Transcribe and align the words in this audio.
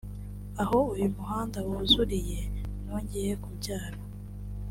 Aho 0.61 0.79
uyu 0.93 1.07
muhanda 1.15 1.57
wuzuriye 1.67 2.39
nongeye 2.85 3.31
kubyara 3.43 3.99